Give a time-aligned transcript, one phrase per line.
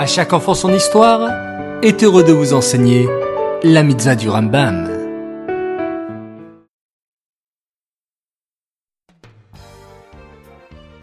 [0.00, 1.30] À chaque enfant son histoire
[1.82, 3.06] est heureux de vous enseigner
[3.62, 4.88] la mitzvah du Rambam.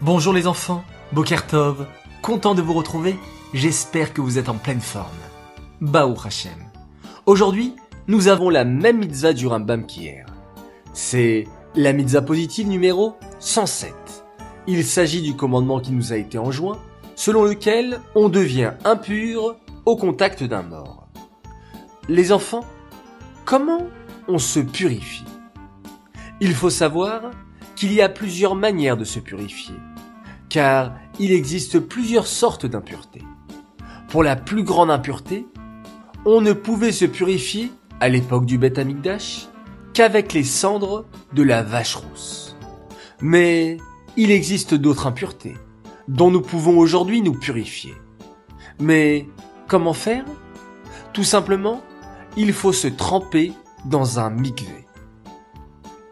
[0.00, 0.82] Bonjour les enfants,
[1.12, 1.86] Bokertov,
[2.22, 3.14] content de vous retrouver,
[3.54, 5.06] j'espère que vous êtes en pleine forme.
[5.80, 6.58] Baou Hashem.
[7.24, 7.76] Aujourd'hui,
[8.08, 10.26] nous avons la même mitzvah du Rambam qu'hier.
[10.92, 11.46] C'est
[11.76, 13.94] la mitzvah positive numéro 107.
[14.66, 16.78] Il s'agit du commandement qui nous a été enjoint,
[17.18, 21.08] selon lequel on devient impur au contact d'un mort.
[22.08, 22.64] Les enfants,
[23.44, 23.88] comment
[24.28, 25.24] on se purifie?
[26.40, 27.32] Il faut savoir
[27.74, 29.74] qu'il y a plusieurs manières de se purifier,
[30.48, 33.24] car il existe plusieurs sortes d'impuretés.
[34.06, 35.44] Pour la plus grande impureté,
[36.24, 39.48] on ne pouvait se purifier à l'époque du Beth Amikdash
[39.92, 42.56] qu'avec les cendres de la vache rousse.
[43.20, 43.78] Mais
[44.16, 45.56] il existe d'autres impuretés
[46.08, 47.94] dont nous pouvons aujourd'hui nous purifier.
[48.80, 49.28] Mais
[49.68, 50.24] comment faire?
[51.12, 51.82] Tout simplement,
[52.36, 53.52] il faut se tremper
[53.84, 54.86] dans un mikvé.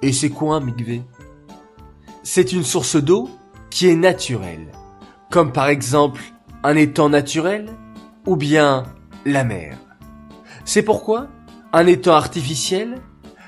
[0.03, 1.03] Et c'est quoi un mikvé?
[2.23, 3.29] C'est une source d'eau
[3.71, 4.73] qui est naturelle,
[5.31, 6.21] comme par exemple
[6.63, 7.71] un étang naturel
[8.27, 8.85] ou bien
[9.25, 9.79] la mer.
[10.65, 11.29] C'est pourquoi
[11.73, 13.01] un étang artificiel,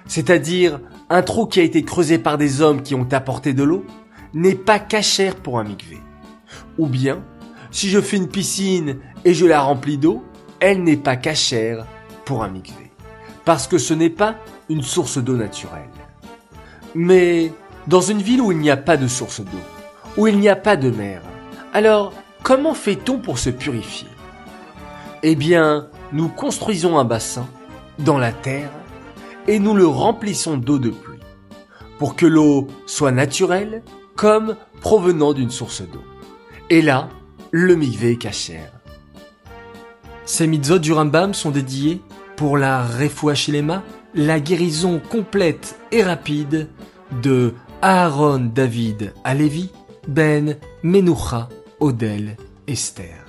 [0.06, 3.84] c'est-à-dire un trou qui a été creusé par des hommes qui ont apporté de l'eau,
[4.34, 5.98] n'est pas cachère pour un mikvé.
[6.78, 7.24] Ou bien,
[7.70, 10.24] si je fais une piscine et je la remplis d'eau,
[10.60, 11.86] elle n'est pas cachère
[12.24, 12.92] pour un mikvé.
[13.44, 14.36] Parce que ce n'est pas
[14.68, 15.90] une source d'eau naturelle.
[16.94, 17.52] Mais
[17.86, 19.58] dans une ville où il n'y a pas de source d'eau,
[20.16, 21.22] où il n'y a pas de mer,
[21.72, 22.12] alors
[22.42, 24.08] comment fait-on pour se purifier?
[25.22, 27.46] Eh bien, nous construisons un bassin
[27.98, 28.70] dans la terre
[29.46, 31.18] et nous le remplissons d'eau de pluie
[31.98, 33.82] pour que l'eau soit naturelle
[34.14, 36.02] comme provenant d'une source d'eau.
[36.70, 37.08] Et là,
[37.50, 38.72] le est cachère.
[40.26, 42.02] Ces mitzvot du Rambam sont dédiés
[42.36, 43.32] pour la Refoua
[44.14, 46.68] la guérison complète et rapide
[47.22, 49.70] de Aaron David Alevi,
[50.06, 51.48] Ben Menucha
[51.80, 52.36] Odel
[52.66, 53.27] Esther.